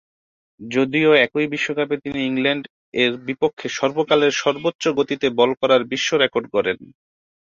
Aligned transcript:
যদিও 0.59 1.09
একই 1.25 1.47
বিশ্বকাপে 1.47 1.95
তিনি 2.03 2.19
ইংল্যান্ড 2.23 2.63
এর 2.93 3.11
বিপক্ষে 3.27 3.67
সর্বকালের 3.77 4.33
সর্বোচ্চ 4.41 4.83
গতিতে 4.99 5.27
বল 5.39 5.51
করার 5.61 5.81
বিশ্ব 5.91 6.09
রেকর্ড 6.17 6.45
গড়েন। 6.53 6.79